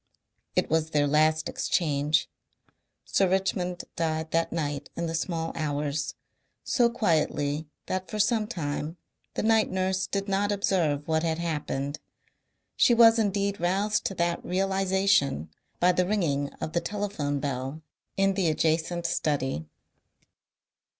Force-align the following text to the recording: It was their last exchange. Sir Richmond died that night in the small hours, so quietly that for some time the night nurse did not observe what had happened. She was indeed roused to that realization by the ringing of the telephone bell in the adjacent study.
It 0.55 0.67
was 0.67 0.89
their 0.89 1.05
last 1.05 1.47
exchange. 1.47 2.27
Sir 3.05 3.29
Richmond 3.29 3.83
died 3.95 4.31
that 4.31 4.51
night 4.51 4.89
in 4.95 5.05
the 5.05 5.13
small 5.13 5.51
hours, 5.53 6.15
so 6.63 6.89
quietly 6.89 7.67
that 7.85 8.09
for 8.09 8.17
some 8.17 8.47
time 8.47 8.97
the 9.35 9.43
night 9.43 9.69
nurse 9.69 10.07
did 10.07 10.27
not 10.27 10.51
observe 10.51 11.07
what 11.07 11.21
had 11.21 11.37
happened. 11.37 11.99
She 12.75 12.95
was 12.95 13.19
indeed 13.19 13.59
roused 13.59 14.03
to 14.05 14.15
that 14.15 14.43
realization 14.43 15.51
by 15.79 15.91
the 15.91 16.07
ringing 16.07 16.51
of 16.53 16.73
the 16.73 16.81
telephone 16.81 17.39
bell 17.39 17.83
in 18.17 18.33
the 18.33 18.47
adjacent 18.49 19.05
study. 19.05 19.67